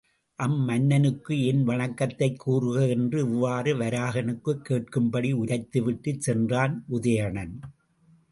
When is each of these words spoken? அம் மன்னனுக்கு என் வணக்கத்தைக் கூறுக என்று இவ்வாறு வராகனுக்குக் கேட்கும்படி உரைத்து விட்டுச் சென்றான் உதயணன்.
அம் 0.39 0.59
மன்னனுக்கு 0.59 1.45
என் 1.45 1.67
வணக்கத்தைக் 1.67 2.39
கூறுக 2.39 2.87
என்று 2.87 3.19
இவ்வாறு 3.19 3.77
வராகனுக்குக் 3.77 4.63
கேட்கும்படி 4.69 5.33
உரைத்து 5.33 5.83
விட்டுச் 5.83 6.21
சென்றான் 6.21 6.85
உதயணன். 6.89 7.53